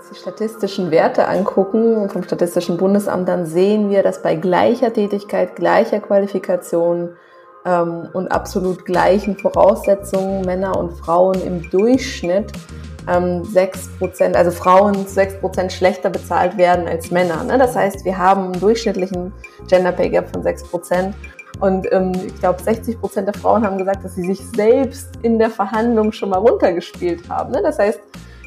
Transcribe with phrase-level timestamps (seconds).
[0.00, 5.56] uns die statistischen Werte angucken vom Statistischen Bundesamt, dann sehen wir, dass bei gleicher Tätigkeit,
[5.56, 7.16] gleicher Qualifikation
[7.66, 12.52] ähm, und absolut gleichen Voraussetzungen Männer und Frauen im Durchschnitt
[13.08, 17.44] ähm, 6%, also Frauen 6% schlechter bezahlt werden als Männer.
[17.44, 17.58] Ne?
[17.58, 19.32] Das heißt, wir haben einen durchschnittlichen
[19.68, 21.12] Gender Pay Gap von 6%.
[21.58, 25.50] Und ähm, ich glaube, 60 der Frauen haben gesagt, dass sie sich selbst in der
[25.50, 27.50] Verhandlung schon mal runtergespielt haben.
[27.50, 27.60] Ne?
[27.62, 28.00] Das heißt,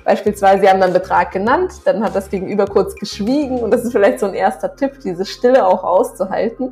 [0.03, 3.83] beispielsweise, sie haben dann einen Betrag genannt, dann hat das Gegenüber kurz geschwiegen und das
[3.83, 6.69] ist vielleicht so ein erster Tipp, diese Stille auch auszuhalten.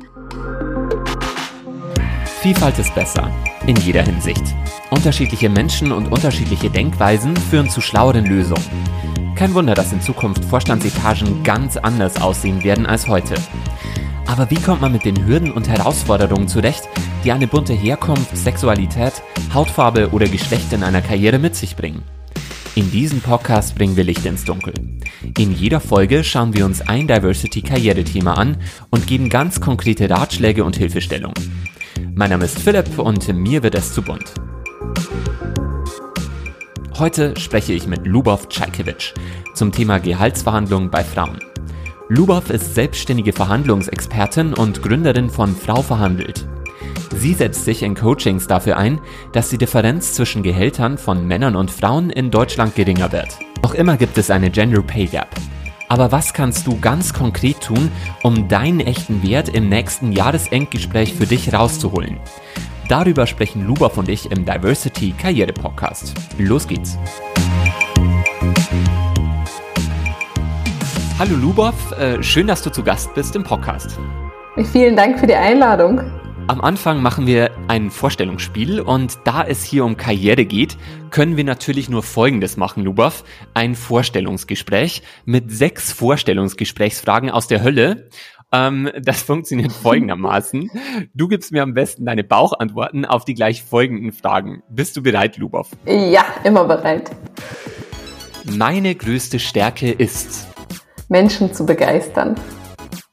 [2.40, 3.30] Vielfalt ist besser,
[3.66, 4.42] in jeder Hinsicht.
[4.90, 8.64] Unterschiedliche Menschen und unterschiedliche Denkweisen führen zu schlaueren Lösungen.
[9.36, 13.34] Kein Wunder, dass in Zukunft Vorstandsetagen ganz anders aussehen werden als heute.
[14.26, 16.88] Aber wie kommt man mit den Hürden und Herausforderungen zurecht,
[17.24, 19.22] die eine bunte Herkunft, Sexualität,
[19.52, 22.02] Hautfarbe oder Geschlecht in einer Karriere mit sich bringen?
[22.74, 24.72] In diesem Podcast bringen wir Licht ins Dunkel.
[25.36, 28.56] In jeder Folge schauen wir uns ein Diversity-Karrierethema an
[28.88, 31.34] und geben ganz konkrete Ratschläge und Hilfestellungen.
[32.14, 34.32] Mein Name ist Philipp und mir wird es zu bunt.
[36.98, 39.12] Heute spreche ich mit Lubov Czajkiewicz
[39.52, 41.40] zum Thema Gehaltsverhandlungen bei Frauen.
[42.08, 46.46] Lubov ist selbstständige Verhandlungsexpertin und Gründerin von Frau Verhandelt.
[47.22, 51.70] Sie setzt sich in Coachings dafür ein, dass die Differenz zwischen Gehältern von Männern und
[51.70, 53.38] Frauen in Deutschland geringer wird.
[53.62, 55.28] Noch immer gibt es eine Gender Pay Gap.
[55.88, 57.92] Aber was kannst du ganz konkret tun,
[58.24, 62.18] um deinen echten Wert im nächsten Jahresendgespräch für dich rauszuholen?
[62.88, 66.14] Darüber sprechen Lubov und ich im Diversity Karriere Podcast.
[66.38, 66.98] Los geht's!
[71.20, 73.96] Hallo Lubov, äh, schön, dass du zu Gast bist im Podcast.
[74.72, 76.00] Vielen Dank für die Einladung.
[76.48, 80.76] Am Anfang machen wir ein Vorstellungsspiel und da es hier um Karriere geht,
[81.10, 83.22] können wir natürlich nur Folgendes machen, Lubov.
[83.54, 88.08] Ein Vorstellungsgespräch mit sechs Vorstellungsgesprächsfragen aus der Hölle.
[88.50, 90.68] Ähm, das funktioniert folgendermaßen.
[91.14, 94.64] Du gibst mir am besten deine Bauchantworten auf die gleich folgenden Fragen.
[94.68, 95.70] Bist du bereit, Lubov?
[95.86, 97.12] Ja, immer bereit.
[98.44, 100.48] Meine größte Stärke ist...
[101.08, 102.34] Menschen zu begeistern.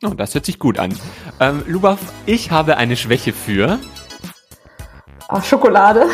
[0.01, 0.97] Oh, das hört sich gut an.
[1.41, 3.79] Ähm, Lubov, ich habe eine Schwäche für.
[5.27, 6.05] Ach, Schokolade.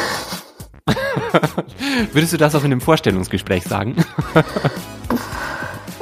[2.12, 3.96] Würdest du das auch in einem Vorstellungsgespräch sagen?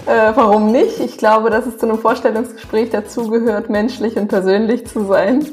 [0.05, 0.97] äh, warum nicht?
[1.01, 5.45] Ich glaube, dass es zu einem Vorstellungsgespräch dazugehört, menschlich und persönlich zu sein.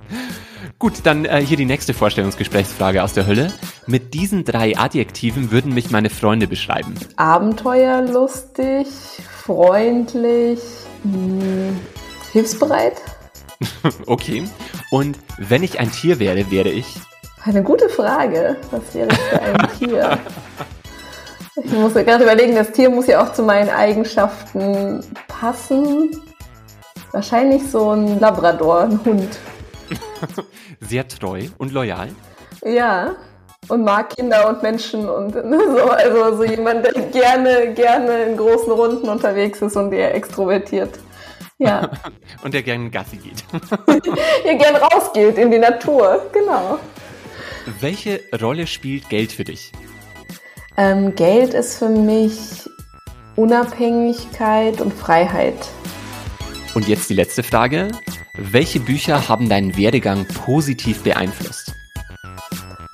[0.78, 3.52] Gut, dann äh, hier die nächste Vorstellungsgesprächsfrage aus der Hölle.
[3.86, 6.94] Mit diesen drei Adjektiven würden mich meine Freunde beschreiben.
[7.16, 8.88] Abenteuerlustig,
[9.44, 10.60] freundlich,
[12.32, 12.94] hilfsbereit?
[14.06, 14.44] okay.
[14.90, 16.86] Und wenn ich ein Tier wäre, wäre ich?
[17.44, 18.56] Eine gute Frage.
[18.70, 20.18] Was wäre ich für ein Tier?
[21.56, 26.10] Ich muss mir gerade überlegen, das Tier muss ja auch zu meinen Eigenschaften passen.
[27.12, 29.38] Wahrscheinlich so ein Labrador, ein Hund.
[30.80, 32.10] Sehr treu und loyal.
[32.64, 33.16] Ja,
[33.70, 35.90] und mag Kinder und Menschen und so.
[35.90, 40.98] Also so jemand, der gerne, gerne in großen Runden unterwegs ist und der extrovertiert.
[41.58, 41.90] Ja.
[42.42, 43.44] und der gerne Gassi geht.
[44.44, 46.78] der gern rausgeht in die Natur, genau.
[47.80, 49.72] Welche Rolle spielt Geld für dich?
[50.76, 52.68] Ähm, Geld ist für mich
[53.36, 55.68] Unabhängigkeit und Freiheit.
[56.74, 57.88] Und jetzt die letzte Frage.
[58.34, 61.69] Welche Bücher haben deinen Werdegang positiv beeinflusst?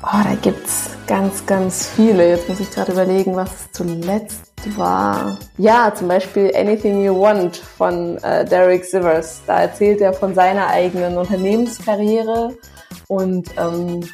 [0.08, 2.28] Oh, da gibt's ganz, ganz viele.
[2.28, 5.36] Jetzt muss ich gerade überlegen, was zuletzt war.
[5.58, 9.40] Ja, zum Beispiel Anything You Want von äh, Derek Sivers.
[9.48, 12.56] Da erzählt er von seiner eigenen Unternehmenskarriere
[13.08, 14.08] und ähm,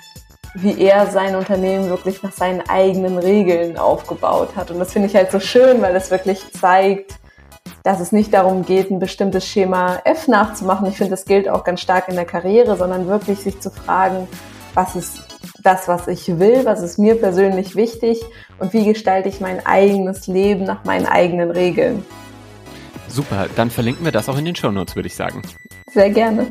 [0.54, 4.70] wie er sein Unternehmen wirklich nach seinen eigenen Regeln aufgebaut hat.
[4.70, 7.16] Und das finde ich halt so schön, weil es wirklich zeigt,
[7.82, 10.86] dass es nicht darum geht, ein bestimmtes Schema F nachzumachen.
[10.86, 14.26] Ich finde, das gilt auch ganz stark in der Karriere, sondern wirklich sich zu fragen,
[14.72, 15.31] was ist
[15.62, 18.20] das, was ich will, was ist mir persönlich wichtig
[18.58, 22.04] und wie gestalte ich mein eigenes Leben nach meinen eigenen Regeln.
[23.08, 25.42] Super, dann verlinken wir das auch in den Shownotes, würde ich sagen.
[25.92, 26.46] Sehr gerne.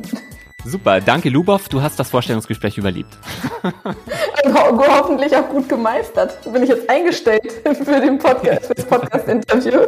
[0.64, 3.18] Super, danke Lubov, du hast das Vorstellungsgespräch überlebt.
[3.64, 6.38] Ho hoffentlich auch gut gemeistert.
[6.52, 9.82] Bin ich jetzt eingestellt für den Podcast, für das Podcast-Interview?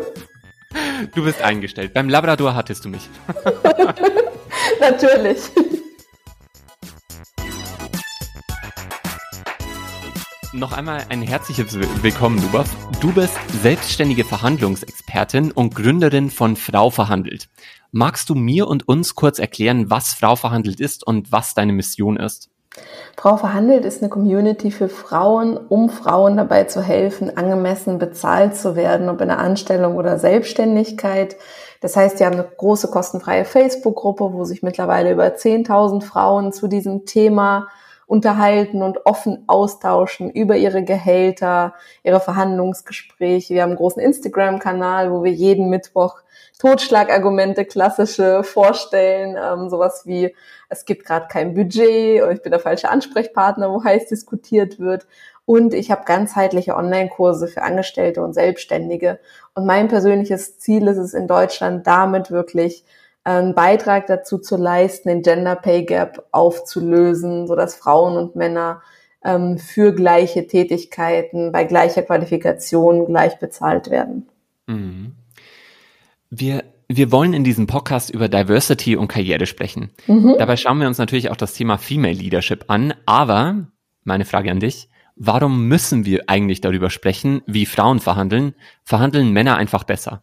[1.13, 1.93] Du bist eingestellt.
[1.93, 3.07] Beim Labrador hattest du mich.
[4.79, 5.51] Natürlich.
[10.55, 11.73] Noch einmal ein herzliches
[12.03, 12.69] Willkommen, Lubov.
[13.01, 17.49] Du bist selbstständige Verhandlungsexpertin und Gründerin von Frau Verhandelt.
[17.91, 22.17] Magst du mir und uns kurz erklären, was Frau Verhandelt ist und was deine Mission
[22.17, 22.51] ist?
[23.17, 28.75] Frau verhandelt ist eine Community für Frauen, um Frauen dabei zu helfen, angemessen bezahlt zu
[28.75, 31.35] werden, ob in der Anstellung oder Selbstständigkeit.
[31.81, 36.67] Das heißt, wir haben eine große kostenfreie Facebook-Gruppe, wo sich mittlerweile über 10.000 Frauen zu
[36.67, 37.69] diesem Thema
[38.07, 41.73] unterhalten und offen austauschen über ihre Gehälter,
[42.03, 43.53] ihre Verhandlungsgespräche.
[43.53, 46.21] Wir haben einen großen Instagram-Kanal, wo wir jeden Mittwoch
[46.59, 50.35] Totschlagargumente, klassische vorstellen, ähm, sowas wie,
[50.69, 55.07] es gibt gerade kein Budget ich bin der falsche Ansprechpartner, wo heiß diskutiert wird.
[55.45, 59.19] Und ich habe ganzheitliche Online-Kurse für Angestellte und Selbstständige.
[59.53, 62.85] Und mein persönliches Ziel ist es in Deutschland damit wirklich
[63.23, 68.81] einen Beitrag dazu zu leisten, den Gender Pay Gap aufzulösen, so dass Frauen und Männer
[69.23, 74.27] ähm, für gleiche Tätigkeiten bei gleicher Qualifikation gleich bezahlt werden.
[74.67, 75.13] Mhm.
[76.29, 79.89] Wir wir wollen in diesem Podcast über Diversity und Karriere sprechen.
[80.05, 80.35] Mhm.
[80.37, 82.93] Dabei schauen wir uns natürlich auch das Thema Female Leadership an.
[83.05, 83.65] Aber
[84.03, 88.53] meine Frage an dich, warum müssen wir eigentlich darüber sprechen, wie Frauen verhandeln?
[88.83, 90.21] Verhandeln Männer einfach besser?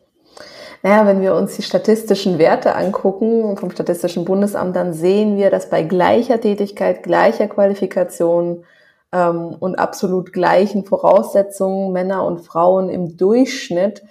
[0.82, 5.68] Naja, wenn wir uns die statistischen Werte angucken vom Statistischen Bundesamt, dann sehen wir, dass
[5.68, 8.64] bei gleicher Tätigkeit, gleicher Qualifikation
[9.12, 14.02] ähm, und absolut gleichen Voraussetzungen Männer und Frauen im Durchschnitt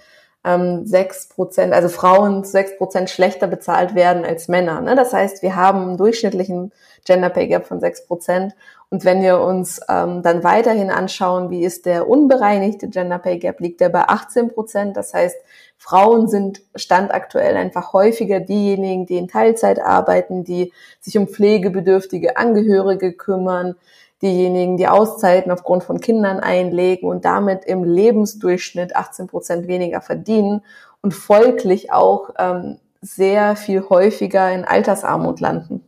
[0.84, 4.80] sechs Prozent, also Frauen sechs Prozent schlechter bezahlt werden als Männer.
[4.80, 4.96] Ne?
[4.96, 6.72] Das heißt, wir haben einen durchschnittlichen
[7.04, 8.54] Gender Pay Gap von sechs Prozent.
[8.88, 13.60] Und wenn wir uns ähm, dann weiterhin anschauen, wie ist der unbereinigte Gender Pay Gap,
[13.60, 14.96] liegt der bei 18 Prozent.
[14.96, 15.36] Das heißt,
[15.76, 23.12] Frauen sind standaktuell einfach häufiger diejenigen, die in Teilzeit arbeiten, die sich um pflegebedürftige Angehörige
[23.12, 23.76] kümmern,
[24.22, 30.62] diejenigen, die Auszeiten aufgrund von Kindern einlegen und damit im Lebensdurchschnitt 18 Prozent weniger verdienen
[31.00, 35.82] und folglich auch ähm, sehr viel häufiger in Altersarmut landen.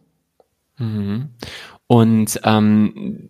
[0.79, 1.31] Mhm.
[1.87, 3.29] Und ähm,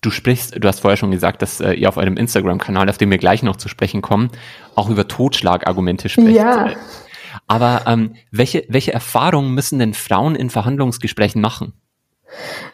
[0.00, 3.10] du sprichst, du hast vorher schon gesagt, dass äh, ihr auf eurem Instagram-Kanal, auf dem
[3.10, 4.30] wir gleich noch zu sprechen kommen,
[4.76, 6.36] auch über Totschlagargumente sprecht.
[6.36, 6.70] Ja.
[7.48, 11.72] Aber ähm, welche, welche Erfahrungen müssen denn Frauen in Verhandlungsgesprächen machen?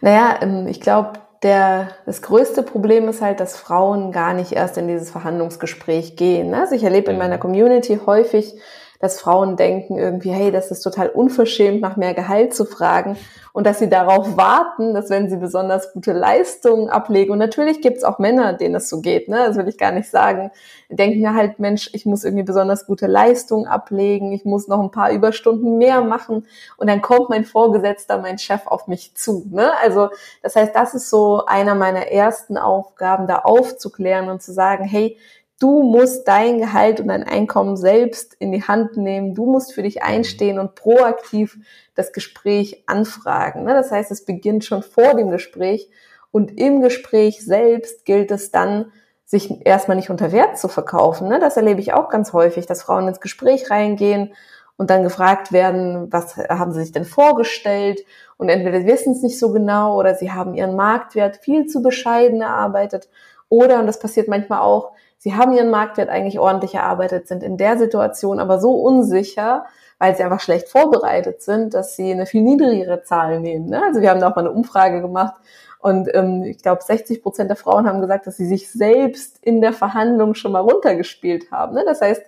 [0.02, 4.76] Naja, ähm, ich glaube, der, das größte Problem ist halt, dass Frauen gar nicht erst
[4.76, 6.50] in dieses Verhandlungsgespräch gehen.
[6.50, 6.60] Ne?
[6.60, 8.54] Also ich erlebe in meiner Community häufig,
[9.00, 13.16] dass Frauen denken irgendwie, hey, das ist total unverschämt, nach mehr Gehalt zu fragen
[13.52, 17.96] und dass sie darauf warten, dass wenn sie besonders gute Leistungen ablegen, und natürlich gibt
[17.96, 19.44] es auch Männer, denen es so geht, ne?
[19.46, 20.50] das will ich gar nicht sagen,
[20.90, 24.90] denken ja halt, Mensch, ich muss irgendwie besonders gute Leistungen ablegen, ich muss noch ein
[24.90, 26.46] paar Überstunden mehr machen
[26.76, 29.46] und dann kommt mein Vorgesetzter, mein Chef auf mich zu.
[29.50, 29.70] Ne?
[29.82, 30.10] Also
[30.42, 35.16] das heißt, das ist so einer meiner ersten Aufgaben, da aufzuklären und zu sagen, hey,
[35.60, 39.34] Du musst dein Gehalt und dein Einkommen selbst in die Hand nehmen.
[39.34, 40.02] Du musst für dich mhm.
[40.02, 41.58] einstehen und proaktiv
[41.94, 43.64] das Gespräch anfragen.
[43.64, 43.74] Ne?
[43.74, 45.90] Das heißt, es beginnt schon vor dem Gespräch
[46.32, 48.90] und im Gespräch selbst gilt es dann,
[49.26, 51.28] sich erstmal nicht unter Wert zu verkaufen.
[51.28, 51.38] Ne?
[51.38, 54.32] Das erlebe ich auch ganz häufig, dass Frauen ins Gespräch reingehen
[54.78, 58.00] und dann gefragt werden, was haben sie sich denn vorgestellt?
[58.38, 61.82] Und entweder sie wissen es nicht so genau oder sie haben ihren Marktwert viel zu
[61.82, 63.10] bescheiden erarbeitet.
[63.50, 67.56] Oder, und das passiert manchmal auch, sie haben ihren Marktwert eigentlich ordentlich erarbeitet, sind in
[67.56, 69.66] der Situation aber so unsicher,
[69.98, 73.66] weil sie einfach schlecht vorbereitet sind, dass sie eine viel niedrigere Zahl nehmen.
[73.66, 73.82] Ne?
[73.84, 75.34] Also wir haben da auch mal eine Umfrage gemacht
[75.78, 79.60] und ähm, ich glaube 60 Prozent der Frauen haben gesagt, dass sie sich selbst in
[79.60, 81.74] der Verhandlung schon mal runtergespielt haben.
[81.74, 81.84] Ne?
[81.84, 82.22] Das heißt,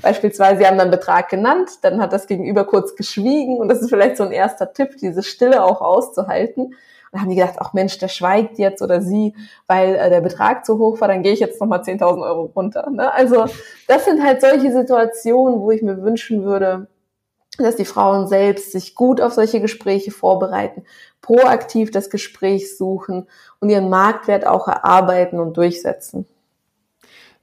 [0.00, 3.90] beispielsweise, sie haben dann Betrag genannt, dann hat das Gegenüber kurz geschwiegen und das ist
[3.90, 6.74] vielleicht so ein erster Tipp, diese Stille auch auszuhalten.
[7.10, 9.34] Und haben die gedacht, ach Mensch, der schweigt jetzt oder sie,
[9.66, 12.90] weil äh, der Betrag zu hoch war, dann gehe ich jetzt nochmal 10.000 Euro runter.
[12.90, 13.12] Ne?
[13.12, 13.46] Also
[13.86, 16.88] das sind halt solche Situationen, wo ich mir wünschen würde,
[17.56, 20.84] dass die Frauen selbst sich gut auf solche Gespräche vorbereiten,
[21.20, 23.26] proaktiv das Gespräch suchen
[23.60, 26.26] und ihren Marktwert auch erarbeiten und durchsetzen.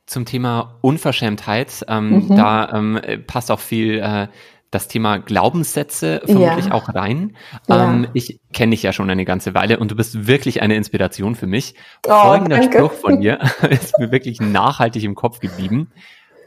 [0.06, 2.36] Zum Thema Unverschämtheit, ähm, mhm.
[2.36, 4.28] da ähm, passt auch viel äh,
[4.72, 6.72] das Thema Glaubenssätze vermutlich ja.
[6.74, 7.36] auch rein.
[7.68, 7.92] Ja.
[7.92, 11.36] Ähm, ich kenne dich ja schon eine ganze Weile und du bist wirklich eine Inspiration
[11.36, 11.76] für mich.
[12.08, 12.80] Oh, folgender danke.
[12.80, 15.92] Spruch von dir ist mir wirklich nachhaltig im Kopf geblieben.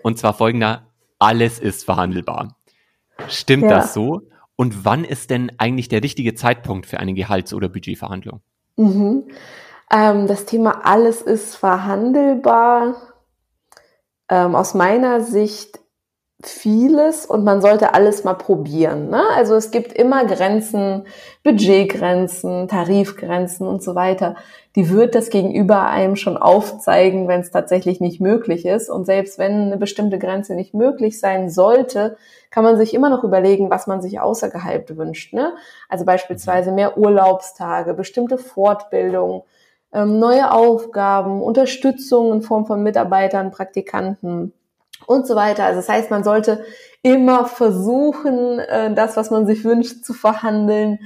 [0.02, 0.87] Und zwar folgender,
[1.18, 2.56] alles ist verhandelbar.
[3.28, 3.70] Stimmt ja.
[3.70, 4.22] das so?
[4.56, 8.40] Und wann ist denn eigentlich der richtige Zeitpunkt für eine Gehalts- oder Budgetverhandlung?
[8.76, 9.25] Mhm.
[9.90, 12.96] Ähm, das Thema alles ist verhandelbar.
[14.28, 15.80] Ähm, aus meiner Sicht
[16.45, 19.11] vieles und man sollte alles mal probieren.
[19.11, 19.21] Ne?
[19.35, 21.04] Also es gibt immer Grenzen,
[21.42, 24.37] Budgetgrenzen, Tarifgrenzen und so weiter.
[24.76, 28.88] Die wird das gegenüber einem schon aufzeigen, wenn es tatsächlich nicht möglich ist.
[28.88, 32.16] Und selbst wenn eine bestimmte Grenze nicht möglich sein sollte,
[32.50, 35.35] kann man sich immer noch überlegen, was man sich außerhalb wünscht.
[35.35, 35.54] Ne?
[35.88, 39.42] Also beispielsweise mehr Urlaubstage, bestimmte Fortbildungen,
[39.92, 44.52] ähm, neue Aufgaben, Unterstützung in Form von Mitarbeitern, Praktikanten
[45.06, 45.64] und so weiter.
[45.64, 46.64] Also das heißt, man sollte
[47.02, 50.98] immer versuchen, äh, das, was man sich wünscht, zu verhandeln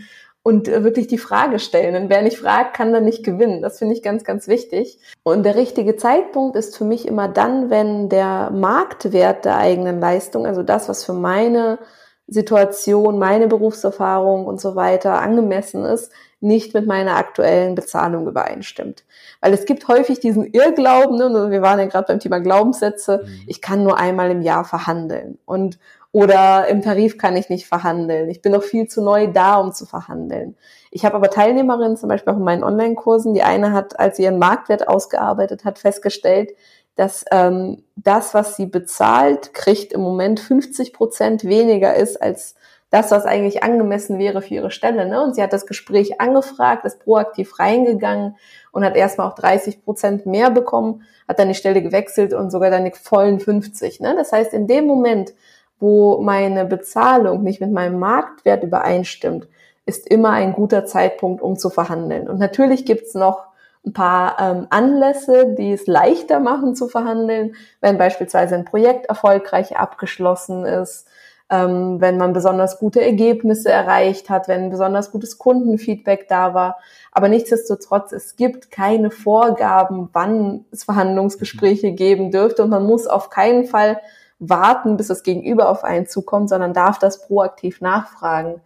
[0.42, 1.94] und äh, wirklich die Frage stellen.
[1.94, 3.62] Denn wer nicht fragt, kann dann nicht gewinnen.
[3.62, 4.98] Das finde ich ganz, ganz wichtig.
[5.22, 10.46] Und der richtige Zeitpunkt ist für mich immer dann, wenn der Marktwert der eigenen Leistung,
[10.46, 11.78] also das, was für meine
[12.26, 19.04] Situation, meine Berufserfahrung und so weiter angemessen ist, nicht mit meiner aktuellen Bezahlung übereinstimmt.
[19.40, 23.42] Weil es gibt häufig diesen Irrglauben, ne, wir waren ja gerade beim Thema Glaubenssätze, mhm.
[23.46, 25.78] ich kann nur einmal im Jahr verhandeln und
[26.12, 28.28] oder im Tarif kann ich nicht verhandeln.
[28.28, 30.56] Ich bin noch viel zu neu da, um zu verhandeln.
[30.90, 34.24] Ich habe aber Teilnehmerinnen, zum Beispiel auch in meinen Online-Kursen, die eine hat, als sie
[34.24, 36.50] ihren Marktwert ausgearbeitet hat, festgestellt,
[36.96, 42.54] dass ähm, das, was sie bezahlt, kriegt im Moment 50 Prozent weniger ist als
[42.90, 45.08] das, was eigentlich angemessen wäre für ihre Stelle.
[45.08, 45.22] Ne?
[45.22, 48.36] Und sie hat das Gespräch angefragt, ist proaktiv reingegangen
[48.70, 52.70] und hat erstmal auch 30 Prozent mehr bekommen, hat dann die Stelle gewechselt und sogar
[52.70, 54.00] dann die vollen 50.
[54.00, 54.14] Ne?
[54.14, 55.32] Das heißt, in dem Moment,
[55.80, 59.48] wo meine Bezahlung nicht mit meinem Marktwert übereinstimmt,
[59.86, 62.28] ist immer ein guter Zeitpunkt, um zu verhandeln.
[62.28, 63.46] Und natürlich gibt's noch
[63.84, 69.76] ein paar ähm, Anlässe, die es leichter machen zu verhandeln, wenn beispielsweise ein Projekt erfolgreich
[69.76, 71.08] abgeschlossen ist,
[71.50, 76.78] ähm, wenn man besonders gute Ergebnisse erreicht hat, wenn besonders gutes Kundenfeedback da war.
[77.10, 81.96] Aber nichtsdestotrotz, es gibt keine Vorgaben, wann es Verhandlungsgespräche mhm.
[81.96, 84.00] geben dürfte und man muss auf keinen Fall
[84.38, 88.60] warten, bis das Gegenüber auf einen zukommt, sondern darf das proaktiv nachfragen.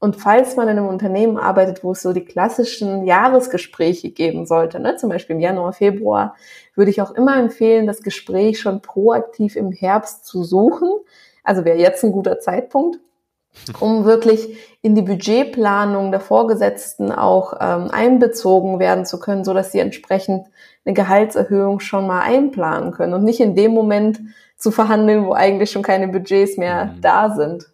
[0.00, 4.78] Und falls man in einem Unternehmen arbeitet, wo es so die klassischen Jahresgespräche geben sollte,
[4.78, 6.36] ne, zum Beispiel im Januar, Februar,
[6.76, 10.88] würde ich auch immer empfehlen, das Gespräch schon proaktiv im Herbst zu suchen,
[11.42, 13.00] also wäre jetzt ein guter Zeitpunkt,
[13.80, 19.72] um wirklich in die Budgetplanung der Vorgesetzten auch ähm, einbezogen werden zu können, so dass
[19.72, 20.46] sie entsprechend
[20.84, 24.20] eine Gehaltserhöhung schon mal einplanen können und nicht in dem Moment
[24.56, 27.00] zu verhandeln, wo eigentlich schon keine Budgets mehr mhm.
[27.00, 27.68] da sind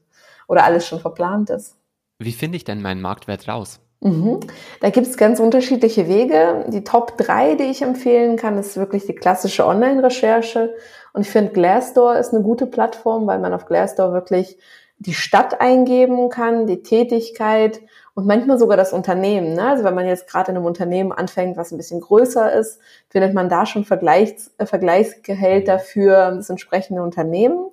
[0.49, 1.76] oder alles schon verplant ist.
[2.18, 3.80] Wie finde ich denn meinen Marktwert raus?
[4.00, 4.40] Mhm.
[4.80, 6.66] Da gibt es ganz unterschiedliche Wege.
[6.68, 10.75] Die Top 3, die ich empfehlen kann, ist wirklich die klassische Online-Recherche.
[11.14, 14.59] Und ich finde, Glassdoor ist eine gute Plattform, weil man auf Glassdoor wirklich
[14.99, 17.80] die Stadt eingeben kann, die Tätigkeit
[18.14, 19.54] und manchmal sogar das Unternehmen.
[19.54, 19.68] Ne?
[19.68, 22.78] Also wenn man jetzt gerade in einem Unternehmen anfängt, was ein bisschen größer ist,
[23.09, 27.71] findet man da schon Vergleichs, äh, Vergleichsgehälter für das entsprechende Unternehmen.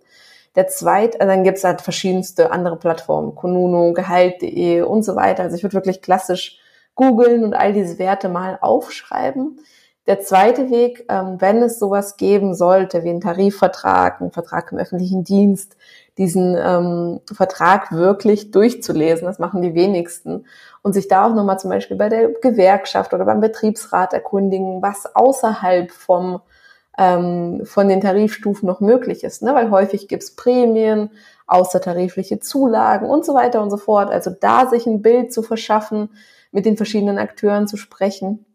[0.55, 5.43] Der zweite, also dann gibt es halt verschiedenste andere Plattformen, Konuno, Gehalt.de und so weiter.
[5.43, 6.59] Also ich würde wirklich klassisch
[6.95, 9.59] googeln und all diese Werte mal aufschreiben.
[10.07, 14.79] Der zweite Weg, ähm, wenn es sowas geben sollte, wie einen Tarifvertrag, einen Vertrag im
[14.79, 15.77] öffentlichen Dienst,
[16.17, 20.45] diesen ähm, Vertrag wirklich durchzulesen, das machen die wenigsten,
[20.81, 25.15] und sich da auch nochmal zum Beispiel bei der Gewerkschaft oder beim Betriebsrat erkundigen, was
[25.15, 26.41] außerhalb vom
[26.97, 29.53] ähm, von den Tarifstufen noch möglich ist, ne?
[29.53, 31.11] weil häufig gibt's Prämien,
[31.47, 34.09] außertarifliche Zulagen und so weiter und so fort.
[34.09, 36.09] Also da sich ein Bild zu verschaffen,
[36.51, 38.45] mit den verschiedenen Akteuren zu sprechen.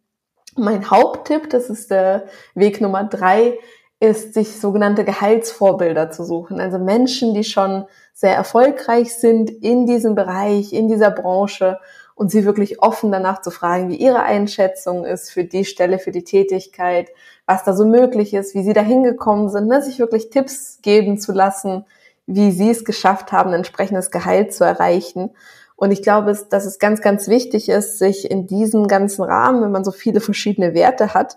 [0.55, 3.59] Mein Haupttipp, das ist der Weg Nummer drei,
[4.01, 6.61] ist, sich sogenannte Gehaltsvorbilder zu suchen.
[6.61, 11.79] Also Menschen, die schon sehr erfolgreich sind in diesem Bereich, in dieser Branche
[12.17, 16.13] und sie wirklich offen danach zu fragen, wie ihre Einschätzung ist für die Stelle, für
[16.13, 17.11] die Tätigkeit,
[17.45, 19.83] was da so möglich ist, wie sie da hingekommen sind, ne?
[19.83, 21.85] sich wirklich Tipps geben zu lassen,
[22.27, 25.31] wie sie es geschafft haben, ein entsprechendes Gehalt zu erreichen.
[25.77, 29.71] Und ich glaube, dass es ganz, ganz wichtig ist, sich in diesem ganzen Rahmen, wenn
[29.71, 31.37] man so viele verschiedene Werte hat,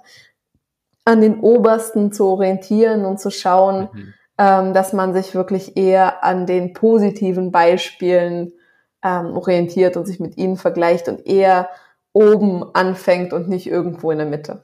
[1.04, 4.14] an den obersten zu orientieren und zu schauen, mhm.
[4.38, 8.54] ähm, dass man sich wirklich eher an den positiven Beispielen
[9.04, 11.70] ähm, orientiert und sich mit ihnen vergleicht und eher
[12.14, 14.64] oben anfängt und nicht irgendwo in der Mitte.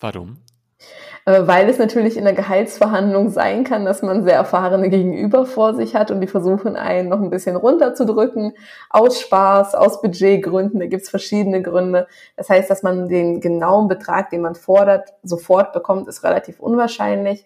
[0.00, 0.38] Warum?
[1.28, 5.74] Äh, weil es natürlich in der Gehaltsverhandlung sein kann, dass man sehr erfahrene Gegenüber vor
[5.74, 8.54] sich hat und die versuchen einen noch ein bisschen runterzudrücken,
[8.88, 12.06] aus Spaß, aus Budgetgründen, da gibt's verschiedene Gründe.
[12.36, 17.44] Das heißt, dass man den genauen Betrag, den man fordert, sofort bekommt, ist relativ unwahrscheinlich.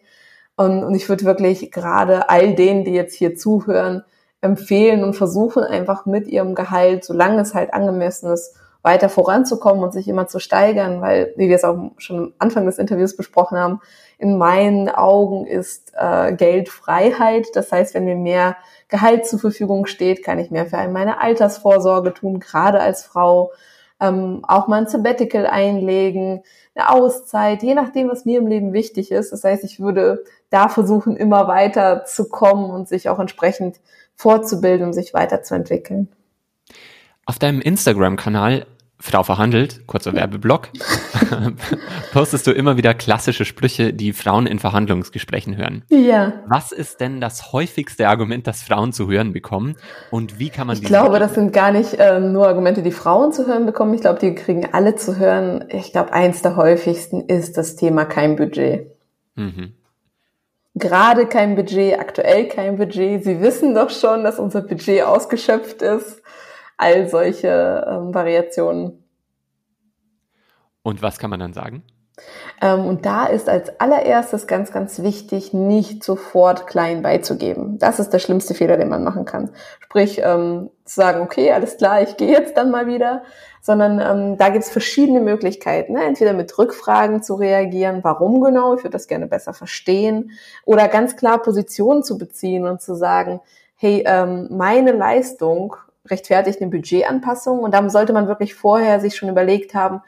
[0.54, 4.04] Und, und ich würde wirklich gerade all denen, die jetzt hier zuhören,
[4.42, 9.92] empfehlen und versuchen einfach mit ihrem Gehalt, solange es halt angemessen ist, weiter voranzukommen und
[9.92, 13.56] sich immer zu steigern, weil, wie wir es auch schon am Anfang des Interviews besprochen
[13.56, 13.80] haben,
[14.18, 17.46] in meinen Augen ist äh, Geld Freiheit.
[17.54, 18.56] Das heißt, wenn mir mehr
[18.88, 23.52] Gehalt zur Verfügung steht, kann ich mehr für meine Altersvorsorge tun, gerade als Frau.
[24.00, 26.42] Ähm, auch mal ein Sabbatical einlegen,
[26.75, 29.30] eine Auszeit, je nachdem, was mir im Leben wichtig ist.
[29.30, 33.78] Das heißt, ich würde da versuchen, immer weiter zu kommen und sich auch entsprechend
[34.16, 36.09] fortzubilden, um sich weiterzuentwickeln.
[37.25, 38.66] Auf deinem Instagram-Kanal
[39.02, 40.69] Frau verhandelt, kurzer Werbeblock,
[42.12, 45.83] postest du immer wieder klassische Sprüche, die Frauen in Verhandlungsgesprächen hören.
[45.88, 46.35] Ja.
[46.47, 49.75] Was ist denn das häufigste Argument, das Frauen zu hören bekommen?
[50.12, 53.33] Und wie kann man Ich glaube, das sind gar nicht äh, nur Argumente, die Frauen
[53.33, 53.92] zu hören bekommen.
[53.92, 55.64] Ich glaube, die kriegen alle zu hören.
[55.71, 58.87] Ich glaube, eins der häufigsten ist das Thema kein Budget.
[59.35, 59.73] Mhm.
[60.74, 63.24] Gerade kein Budget, aktuell kein Budget.
[63.24, 66.22] Sie wissen doch schon, dass unser Budget ausgeschöpft ist
[66.82, 69.04] all solche ähm, Variationen.
[70.82, 71.84] Und was kann man dann sagen?
[72.61, 77.78] Ähm, und da ist als allererstes ganz, ganz wichtig, nicht sofort klein beizugeben.
[77.78, 79.50] Das ist der schlimmste Fehler, den man machen kann.
[79.81, 83.23] Sprich, ähm, zu sagen, okay, alles klar, ich gehe jetzt dann mal wieder,
[83.61, 85.95] sondern ähm, da gibt es verschiedene Möglichkeiten.
[85.95, 86.04] Ne?
[86.04, 90.33] Entweder mit Rückfragen zu reagieren, warum genau, ich würde das gerne besser verstehen,
[90.64, 93.40] oder ganz klar Positionen zu beziehen und zu sagen,
[93.76, 95.76] hey, ähm, meine Leistung
[96.07, 100.02] rechtfertigt eine Budgetanpassung und dann sollte man wirklich vorher sich schon überlegt haben,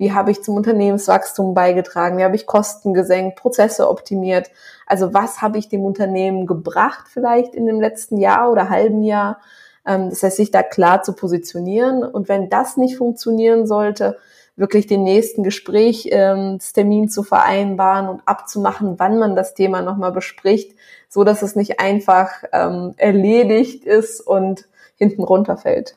[0.00, 4.50] wie habe ich zum Unternehmenswachstum beigetragen, wie habe ich Kosten gesenkt, Prozesse optimiert,
[4.86, 9.40] also was habe ich dem Unternehmen gebracht vielleicht in dem letzten Jahr oder halben Jahr.
[9.86, 14.16] Ähm, das heißt, sich da klar zu positionieren und wenn das nicht funktionieren sollte,
[14.56, 20.72] wirklich den nächsten Gesprächstermin ähm, zu vereinbaren und abzumachen, wann man das Thema nochmal bespricht,
[21.10, 24.66] so dass es nicht einfach ähm, erledigt ist und
[24.96, 25.94] hinten runterfällt.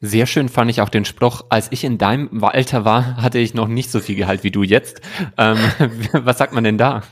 [0.00, 3.54] Sehr schön fand ich auch den Spruch, als ich in deinem Alter war, hatte ich
[3.54, 5.00] noch nicht so viel Gehalt wie du jetzt.
[5.36, 5.58] Ähm,
[6.12, 7.02] was sagt man denn da?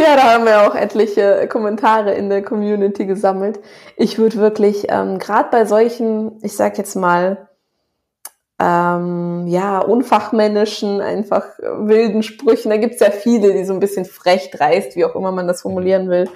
[0.00, 3.60] Ja, da haben wir auch etliche Kommentare in der Community gesammelt.
[3.96, 7.48] Ich würde wirklich, ähm, gerade bei solchen, ich sag jetzt mal,
[8.60, 14.04] ähm, ja, unfachmännischen, einfach wilden Sprüchen, da gibt es ja viele, die so ein bisschen
[14.04, 16.28] frech dreist, wie auch immer man das formulieren will,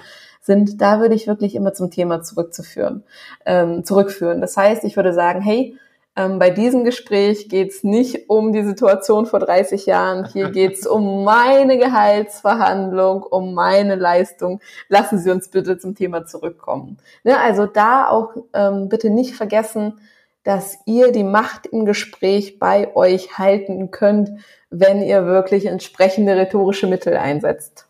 [0.43, 3.03] sind, da würde ich wirklich immer zum Thema zurückzuführen,
[3.45, 4.41] ähm, zurückführen.
[4.41, 5.77] Das heißt, ich würde sagen, hey,
[6.15, 10.25] ähm, bei diesem Gespräch geht es nicht um die Situation vor 30 Jahren.
[10.25, 14.59] Hier geht es um meine Gehaltsverhandlung, um meine Leistung.
[14.89, 16.97] Lassen Sie uns bitte zum Thema zurückkommen.
[17.23, 19.99] Ne, also da auch ähm, bitte nicht vergessen,
[20.43, 24.29] dass ihr die Macht im Gespräch bei euch halten könnt,
[24.69, 27.87] wenn ihr wirklich entsprechende rhetorische Mittel einsetzt.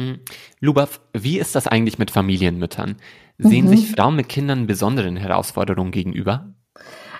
[0.00, 0.20] Mhm.
[0.60, 2.96] Lubaf, wie ist das eigentlich mit Familienmüttern?
[3.38, 3.70] Sehen mhm.
[3.70, 6.54] sich Frauen mit Kindern besonderen Herausforderungen gegenüber?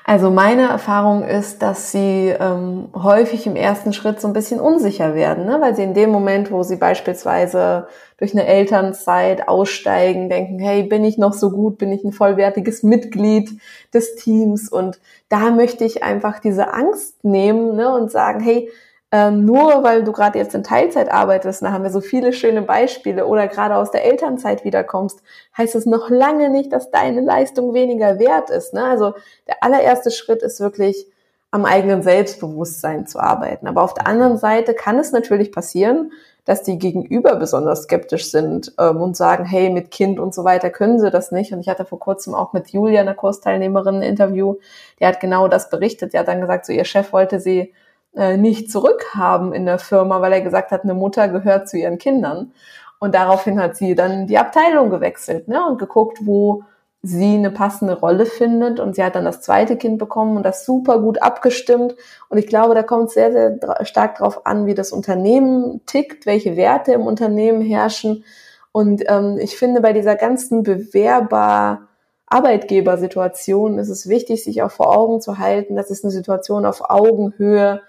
[0.05, 5.15] Also meine Erfahrung ist, dass sie ähm, häufig im ersten Schritt so ein bisschen unsicher
[5.15, 5.59] werden, ne?
[5.61, 11.05] weil sie in dem Moment, wo sie beispielsweise durch eine Elternzeit aussteigen, denken, hey, bin
[11.05, 13.61] ich noch so gut, bin ich ein vollwertiges Mitglied
[13.95, 17.95] des Teams und da möchte ich einfach diese Angst nehmen ne?
[17.95, 18.69] und sagen, hey,
[19.13, 22.63] ähm, nur weil du gerade jetzt in Teilzeit arbeitest, da haben wir so viele schöne
[22.63, 25.23] Beispiele, oder gerade aus der Elternzeit wiederkommst,
[25.59, 28.73] heißt es noch lange nicht, dass deine Leistung weniger wert ist.
[28.73, 28.85] Ne?
[28.85, 29.15] Also
[29.49, 31.07] der allererste Schritt ist wirklich
[31.51, 33.67] am eigenen Selbstbewusstsein zu arbeiten.
[33.67, 36.13] Aber auf der anderen Seite kann es natürlich passieren,
[36.45, 40.71] dass die Gegenüber besonders skeptisch sind ähm, und sagen, hey, mit Kind und so weiter
[40.71, 41.53] können sie das nicht.
[41.53, 44.57] Und ich hatte vor kurzem auch mit Julia, einer Kursteilnehmerin, ein Interview,
[45.01, 46.13] die hat genau das berichtet.
[46.13, 47.73] Die hat dann gesagt, so ihr Chef wollte sie
[48.15, 51.99] äh, nicht zurückhaben in der Firma, weil er gesagt hat, eine Mutter gehört zu ihren
[51.99, 52.53] Kindern.
[52.99, 56.65] Und daraufhin hat sie dann die Abteilung gewechselt ne, und geguckt, wo
[57.03, 58.79] sie eine passende Rolle findet.
[58.79, 61.95] Und sie hat dann das zweite Kind bekommen und das super gut abgestimmt.
[62.29, 66.27] Und ich glaube, da kommt es sehr, sehr stark darauf an, wie das Unternehmen tickt,
[66.27, 68.25] welche Werte im Unternehmen herrschen.
[68.73, 71.89] Und ähm, ich finde, bei dieser ganzen Bewerber-
[72.31, 76.89] Arbeitgebersituation ist es wichtig, sich auch vor Augen zu halten, dass es eine Situation auf
[76.89, 77.83] Augenhöhe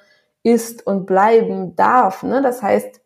[0.44, 2.24] ist und bleiben darf.
[2.24, 2.42] Ne?
[2.42, 3.02] Das heißt,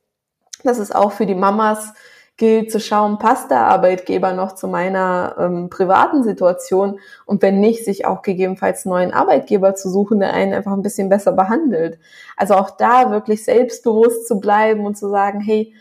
[0.63, 1.93] dass es auch für die Mamas
[2.37, 7.85] gilt zu schauen, passt der Arbeitgeber noch zu meiner ähm, privaten Situation und wenn nicht,
[7.85, 11.97] sich auch gegebenenfalls einen neuen Arbeitgeber zu suchen, der einen einfach ein bisschen besser behandelt.
[12.35, 15.73] Also auch da wirklich selbstbewusst zu bleiben und zu sagen, hey,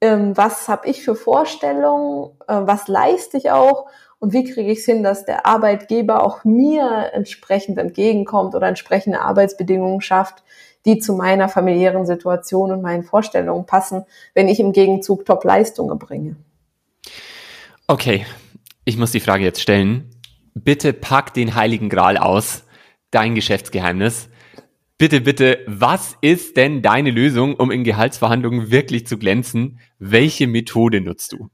[0.00, 3.86] ähm, was habe ich für Vorstellungen, äh, was leiste ich auch
[4.18, 9.20] und wie kriege ich es hin, dass der Arbeitgeber auch mir entsprechend entgegenkommt oder entsprechende
[9.20, 10.42] Arbeitsbedingungen schafft,
[10.84, 16.36] die zu meiner familiären Situation und meinen Vorstellungen passen, wenn ich im Gegenzug Top-Leistungen bringe.
[17.86, 18.24] Okay,
[18.84, 20.10] ich muss die Frage jetzt stellen.
[20.54, 22.64] Bitte pack den Heiligen Gral aus.
[23.10, 24.28] dein Geschäftsgeheimnis.
[24.96, 29.80] Bitte, bitte, was ist denn deine Lösung, um in Gehaltsverhandlungen wirklich zu glänzen?
[29.98, 31.48] Welche Methode nutzt du?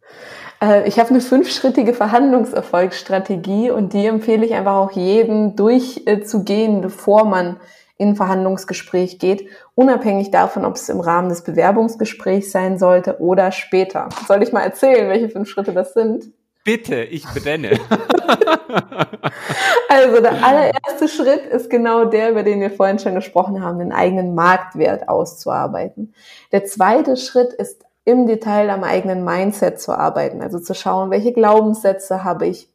[0.61, 7.25] Äh, ich habe eine fünfschrittige Verhandlungserfolgsstrategie und die empfehle ich einfach auch jedem durchzugehen, bevor
[7.25, 7.61] man
[7.99, 13.53] in ein Verhandlungsgespräch geht, unabhängig davon, ob es im Rahmen des Bewerbungsgesprächs sein sollte oder
[13.53, 14.09] später.
[14.27, 16.33] Soll ich mal erzählen, welche fünf Schritte das sind?
[16.67, 17.71] Bitte, ich brenne.
[19.89, 23.93] also der allererste Schritt ist genau der, über den wir vorhin schon gesprochen haben, den
[23.93, 26.13] eigenen Marktwert auszuarbeiten.
[26.51, 31.33] Der zweite Schritt ist im Detail am eigenen Mindset zu arbeiten, also zu schauen, welche
[31.33, 32.69] Glaubenssätze habe ich,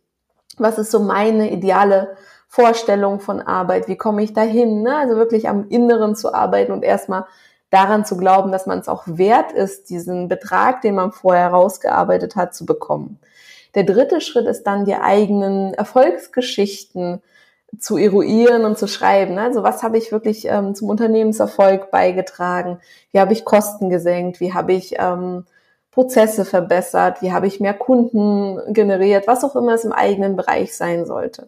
[0.58, 2.16] was ist so meine ideale
[2.54, 4.98] Vorstellung von Arbeit, wie komme ich dahin, ne?
[4.98, 7.24] also wirklich am Inneren zu arbeiten und erstmal
[7.70, 12.36] daran zu glauben, dass man es auch wert ist, diesen Betrag, den man vorher rausgearbeitet
[12.36, 13.20] hat, zu bekommen.
[13.74, 17.22] Der dritte Schritt ist dann, die eigenen Erfolgsgeschichten
[17.80, 19.38] zu eruieren und zu schreiben.
[19.38, 22.82] Also was habe ich wirklich ähm, zum Unternehmenserfolg beigetragen?
[23.14, 24.42] Wie habe ich Kosten gesenkt?
[24.42, 25.46] Wie habe ich ähm,
[25.90, 27.22] Prozesse verbessert?
[27.22, 29.26] Wie habe ich mehr Kunden generiert?
[29.26, 31.48] Was auch immer es im eigenen Bereich sein sollte.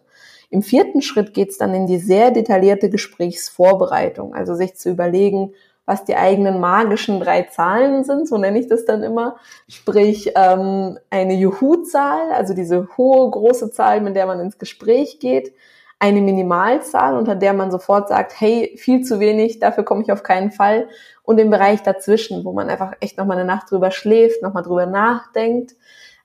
[0.54, 5.52] Im vierten Schritt geht es dann in die sehr detaillierte Gesprächsvorbereitung, also sich zu überlegen,
[5.84, 9.34] was die eigenen magischen drei Zahlen sind, so nenne ich das dann immer.
[9.66, 15.52] Sprich, ähm, eine Juhu-Zahl, also diese hohe, große Zahl, mit der man ins Gespräch geht,
[15.98, 20.22] eine Minimalzahl, unter der man sofort sagt, hey, viel zu wenig, dafür komme ich auf
[20.22, 20.86] keinen Fall.
[21.24, 24.86] Und im Bereich dazwischen, wo man einfach echt nochmal eine Nacht drüber schläft, nochmal drüber
[24.86, 25.74] nachdenkt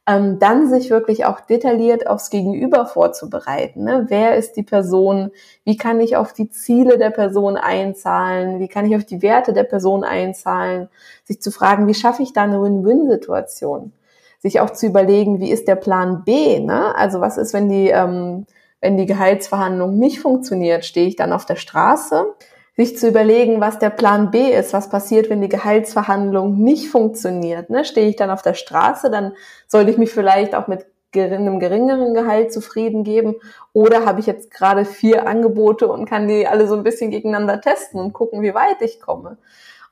[0.10, 3.84] ähm, dann sich wirklich auch detailliert aufs Gegenüber vorzubereiten.
[3.84, 4.06] Ne?
[4.08, 5.30] Wer ist die Person?
[5.66, 8.60] Wie kann ich auf die Ziele der Person einzahlen?
[8.60, 10.90] Wie kann ich auf die Werte der Person einzahlen?
[11.26, 13.94] Sich zu fragen, wie schaffe ich da eine Win-Win-Situation?
[14.40, 16.60] Sich auch zu überlegen, wie ist der Plan B?
[16.60, 16.96] Ne?
[16.96, 18.48] Also was ist, wenn die, ähm,
[18.82, 20.86] wenn die Gehaltsverhandlung nicht funktioniert?
[20.86, 22.34] Stehe ich dann auf der Straße?
[22.80, 27.70] Sich zu überlegen, was der Plan B ist, was passiert, wenn die Gehaltsverhandlung nicht funktioniert.
[27.70, 27.84] Ne?
[27.84, 29.34] Stehe ich dann auf der Straße, dann
[29.68, 33.36] sollte ich mich vielleicht auch mit einem geringeren Gehalt zufrieden geben
[33.74, 37.60] oder habe ich jetzt gerade vier Angebote und kann die alle so ein bisschen gegeneinander
[37.62, 39.38] testen und gucken, wie weit ich komme.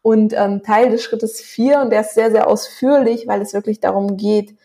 [0.02, 3.80] Und ähm, Teil des Schrittes vier, und der ist sehr, sehr ausführlich, weil es wirklich
[3.80, 4.56] darum geht,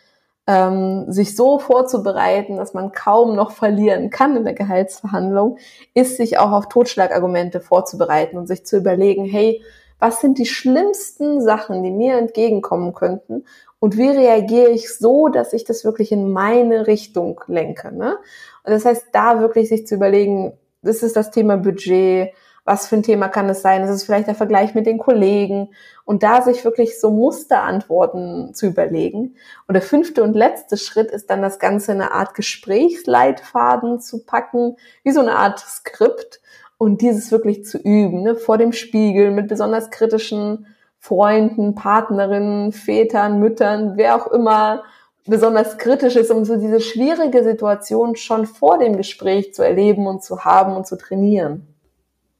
[0.45, 5.57] ähm, sich so vorzubereiten, dass man kaum noch verlieren kann in der Gehaltsverhandlung,
[5.93, 9.61] ist sich auch auf Totschlagargumente vorzubereiten und sich zu überlegen, hey,
[9.99, 13.45] was sind die schlimmsten Sachen, die mir entgegenkommen könnten
[13.79, 17.95] und wie reagiere ich so, dass ich das wirklich in meine Richtung lenke.
[17.95, 18.17] Ne?
[18.65, 22.33] Und das heißt, da wirklich sich zu überlegen, das ist das Thema Budget,
[22.65, 23.83] was für ein Thema kann es sein?
[23.83, 25.73] Ist es vielleicht der Vergleich mit den Kollegen?
[26.05, 29.35] Und da sich wirklich so Musterantworten zu überlegen.
[29.67, 34.25] Und der fünfte und letzte Schritt ist dann das Ganze in eine Art Gesprächsleitfaden zu
[34.25, 36.41] packen, wie so eine Art Skript
[36.77, 38.35] und dieses wirklich zu üben, ne?
[38.35, 40.67] vor dem Spiegel mit besonders kritischen
[40.99, 44.83] Freunden, Partnerinnen, Vätern, Müttern, wer auch immer
[45.25, 50.23] besonders kritisch ist, um so diese schwierige Situation schon vor dem Gespräch zu erleben und
[50.23, 51.72] zu haben und zu trainieren.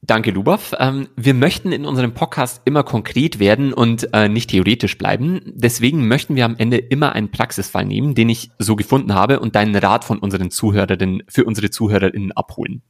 [0.06, 0.74] Danke, Lubov.
[0.78, 5.40] Ähm, wir möchten in unserem Podcast immer konkret werden und äh, nicht theoretisch bleiben.
[5.46, 9.54] Deswegen möchten wir am Ende immer einen Praxisfall nehmen, den ich so gefunden habe und
[9.54, 12.82] deinen Rat von unseren Zuhörerinnen für unsere Zuhörerinnen abholen.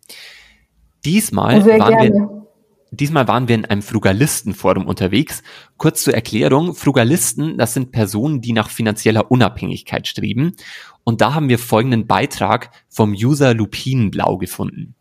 [1.04, 2.14] Diesmal Sehr waren gerne.
[2.14, 2.44] wir
[2.90, 5.42] Diesmal waren wir in einem Frugalistenforum unterwegs.
[5.76, 10.54] Kurz zur Erklärung, Frugalisten, das sind Personen, die nach finanzieller Unabhängigkeit streben.
[11.02, 14.94] Und da haben wir folgenden Beitrag vom User Lupinenblau gefunden.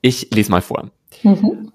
[0.00, 0.90] Ich lese mal vor.
[1.22, 1.72] Mhm.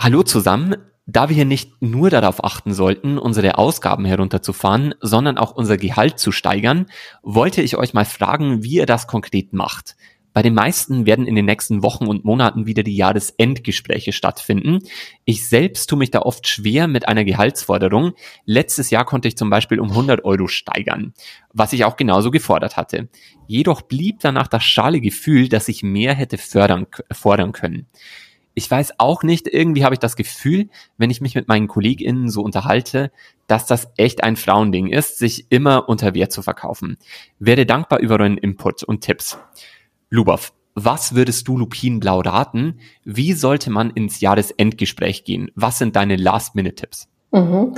[0.00, 0.76] Hallo zusammen.
[1.08, 6.18] Da wir hier nicht nur darauf achten sollten, unsere Ausgaben herunterzufahren, sondern auch unser Gehalt
[6.18, 6.86] zu steigern,
[7.22, 9.94] wollte ich euch mal fragen, wie ihr das konkret macht.
[10.36, 14.80] Bei den meisten werden in den nächsten Wochen und Monaten wieder die Jahresendgespräche stattfinden.
[15.24, 18.12] Ich selbst tue mich da oft schwer mit einer Gehaltsforderung.
[18.44, 21.14] Letztes Jahr konnte ich zum Beispiel um 100 Euro steigern,
[21.54, 23.08] was ich auch genauso gefordert hatte.
[23.46, 27.86] Jedoch blieb danach das schale Gefühl, dass ich mehr hätte fördern, fordern können.
[28.58, 32.30] Ich weiß auch nicht, irgendwie habe ich das Gefühl, wenn ich mich mit meinen KollegInnen
[32.30, 33.12] so unterhalte,
[33.48, 36.96] dass das echt ein Frauending ist, sich immer unter Wert zu verkaufen.
[37.38, 39.36] Werde dankbar über euren Input und Tipps.
[40.08, 42.80] Lubov, was würdest du Lupinenblau raten?
[43.04, 45.50] Wie sollte man ins Jahresendgespräch gehen?
[45.54, 47.08] Was sind deine Last-Minute-Tipps?
[47.36, 47.74] Mhm.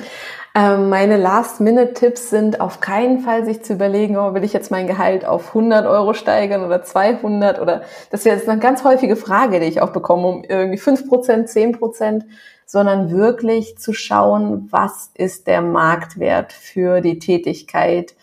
[0.54, 4.86] Ähm, meine Last-Minute-Tipps sind auf keinen Fall sich zu überlegen, oh, will ich jetzt mein
[4.86, 9.60] Gehalt auf 100 Euro steigern oder 200 oder das ist jetzt eine ganz häufige Frage,
[9.60, 12.24] die ich auch bekomme, um irgendwie 5 Prozent, 10 Prozent,
[12.66, 18.14] sondern wirklich zu schauen, was ist der Marktwert für die Tätigkeit,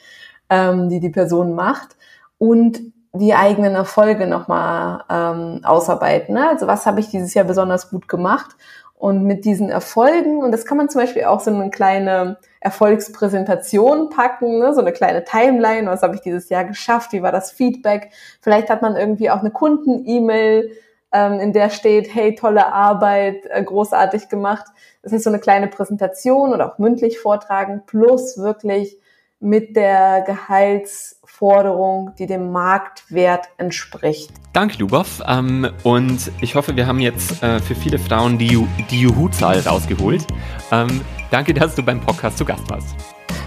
[0.49, 1.95] ähm, die die Person macht
[2.37, 2.79] und
[3.13, 6.35] die eigenen Erfolge nochmal ähm, ausarbeiten.
[6.35, 6.49] Ne?
[6.49, 8.55] Also was habe ich dieses Jahr besonders gut gemacht?
[8.97, 14.09] Und mit diesen Erfolgen, und das kann man zum Beispiel auch so eine kleine Erfolgspräsentation
[14.09, 14.73] packen, ne?
[14.73, 18.11] so eine kleine Timeline, was habe ich dieses Jahr geschafft, wie war das Feedback.
[18.41, 20.71] Vielleicht hat man irgendwie auch eine Kunden-E-Mail,
[21.11, 24.65] ähm, in der steht, hey, tolle Arbeit, äh, großartig gemacht.
[25.01, 28.97] Das ist so eine kleine Präsentation oder auch mündlich vortragen, plus wirklich
[29.45, 34.31] mit der Gehaltsforderung, die dem Marktwert entspricht.
[34.53, 35.21] Danke, Lubov.
[35.27, 40.25] Ähm, und ich hoffe, wir haben jetzt äh, für viele Frauen die, die Juhu-Zahl rausgeholt.
[40.71, 42.95] Ähm, danke, dass du beim Podcast zu Gast warst.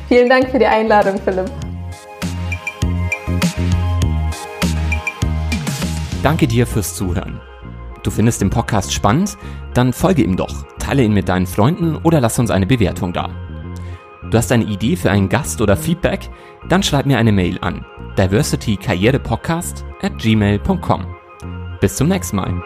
[0.06, 1.50] Vielen Dank für die Einladung, Philipp.
[6.22, 7.40] Danke dir fürs Zuhören.
[8.04, 9.36] Du findest den Podcast spannend?
[9.74, 13.47] Dann folge ihm doch, teile ihn mit deinen Freunden oder lass uns eine Bewertung da.
[14.22, 16.28] Du hast eine Idee für einen Gast oder Feedback?
[16.68, 17.84] Dann schreib mir eine Mail an
[18.18, 21.06] diversitykarrierepodcast at gmail.com.
[21.80, 22.62] Bis zum nächsten Mal.